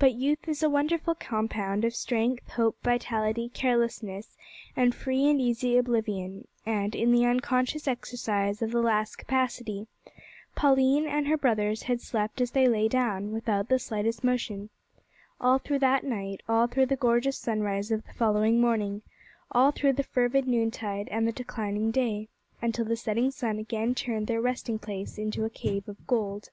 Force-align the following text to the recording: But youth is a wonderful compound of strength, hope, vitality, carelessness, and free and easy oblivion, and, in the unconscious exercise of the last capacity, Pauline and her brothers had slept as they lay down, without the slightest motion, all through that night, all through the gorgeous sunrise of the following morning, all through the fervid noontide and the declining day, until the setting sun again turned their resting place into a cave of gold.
But 0.00 0.14
youth 0.14 0.48
is 0.48 0.64
a 0.64 0.68
wonderful 0.68 1.14
compound 1.14 1.84
of 1.84 1.94
strength, 1.94 2.48
hope, 2.48 2.76
vitality, 2.82 3.48
carelessness, 3.50 4.36
and 4.74 4.92
free 4.92 5.30
and 5.30 5.40
easy 5.40 5.76
oblivion, 5.78 6.48
and, 6.66 6.92
in 6.96 7.12
the 7.12 7.24
unconscious 7.24 7.86
exercise 7.86 8.62
of 8.62 8.72
the 8.72 8.82
last 8.82 9.14
capacity, 9.16 9.86
Pauline 10.56 11.06
and 11.06 11.28
her 11.28 11.36
brothers 11.36 11.84
had 11.84 12.00
slept 12.00 12.40
as 12.40 12.50
they 12.50 12.66
lay 12.66 12.88
down, 12.88 13.30
without 13.30 13.68
the 13.68 13.78
slightest 13.78 14.24
motion, 14.24 14.70
all 15.40 15.58
through 15.58 15.78
that 15.78 16.02
night, 16.02 16.40
all 16.48 16.66
through 16.66 16.86
the 16.86 16.96
gorgeous 16.96 17.38
sunrise 17.38 17.92
of 17.92 18.04
the 18.06 18.12
following 18.14 18.60
morning, 18.60 19.02
all 19.52 19.70
through 19.70 19.92
the 19.92 20.02
fervid 20.02 20.48
noontide 20.48 21.06
and 21.12 21.28
the 21.28 21.32
declining 21.32 21.92
day, 21.92 22.28
until 22.60 22.84
the 22.84 22.96
setting 22.96 23.30
sun 23.30 23.60
again 23.60 23.94
turned 23.94 24.26
their 24.26 24.40
resting 24.40 24.80
place 24.80 25.16
into 25.16 25.44
a 25.44 25.48
cave 25.48 25.88
of 25.88 26.04
gold. 26.08 26.50